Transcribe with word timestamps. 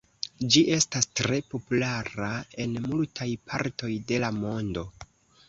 Ĝi 0.53 0.61
estas 0.77 1.07
tre 1.19 1.37
populara 1.51 2.31
en 2.65 2.75
multaj 2.87 3.29
partoj 3.53 3.93
de 4.11 4.21
la 4.27 4.35
mondo. 4.41 4.89